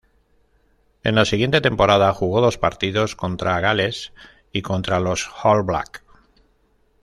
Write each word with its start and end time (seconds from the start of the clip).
En 1.03 1.13
la 1.13 1.25
siguiente 1.25 1.61
temporada, 1.61 2.11
jugó 2.11 2.41
dos 2.41 2.57
partidos, 2.57 3.15
contra 3.15 3.59
Gales 3.59 4.13
y 4.51 4.63
contra 4.63 4.99
los 4.99 5.29
All 5.43 5.61
Blacks. 5.61 6.01